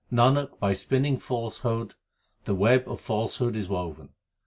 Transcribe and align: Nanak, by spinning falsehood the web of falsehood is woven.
Nanak, 0.11 0.59
by 0.59 0.73
spinning 0.73 1.19
falsehood 1.19 1.93
the 2.45 2.55
web 2.55 2.87
of 2.89 2.99
falsehood 2.99 3.55
is 3.55 3.69
woven. 3.69 4.09